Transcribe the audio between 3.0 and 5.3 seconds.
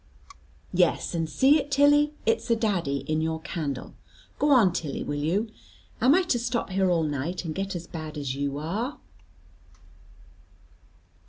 in your candle. Go on, Tilly, will